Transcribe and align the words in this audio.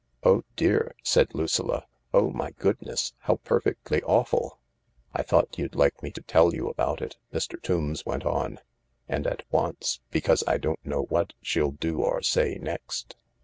"Oh 0.23 0.41
dear!" 0.55 0.95
said 1.03 1.35
Lucilla. 1.35 1.85
"Oh, 2.11 2.31
my 2.31 2.49
goodness, 2.49 3.13
how 3.19 3.35
perfectly 3.35 4.01
awful 4.01 4.49
1 4.49 4.51
""I 5.13 5.21
thought 5.21 5.59
you'd 5.59 5.75
like 5.75 6.01
me 6.01 6.09
to 6.13 6.23
tell 6.23 6.55
you 6.55 6.67
about 6.69 7.03
it," 7.03 7.17
Mr. 7.31 7.61
Tombs 7.61 8.03
went 8.03 8.25
on," 8.25 8.57
and 9.07 9.27
at 9.27 9.43
once, 9.51 9.99
because 10.09 10.43
I 10.47 10.57
don't 10.57 10.83
know 10.83 11.03
what 11.03 11.33
she'll 11.43 11.69
do 11.73 12.01
or 12.01 12.23
say 12.23 12.57
next." 12.59 13.15